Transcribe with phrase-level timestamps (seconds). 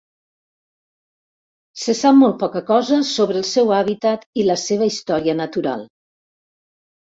[1.81, 5.89] Se sap molt poca cosa sobre el seu hàbitat i la seva història natural.